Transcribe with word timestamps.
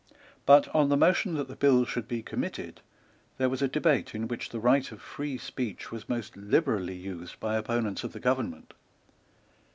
But, 0.47 0.67
on 0.73 0.89
the 0.89 0.97
motion 0.97 1.35
that 1.35 1.47
the 1.47 1.55
bill 1.55 1.85
should 1.85 2.07
be 2.07 2.23
committed, 2.23 2.81
there 3.37 3.49
was 3.49 3.61
a 3.61 3.67
debate 3.67 4.15
in 4.15 4.27
which 4.27 4.49
the 4.49 4.59
right 4.59 4.91
of 4.91 4.99
free 4.99 5.37
speech 5.37 5.91
was 5.91 6.09
most 6.09 6.35
liberally 6.35 6.95
used 6.97 7.39
by 7.39 7.51
the 7.53 7.59
opponents 7.59 8.03
of 8.03 8.11
the 8.13 8.19
government. 8.19 8.73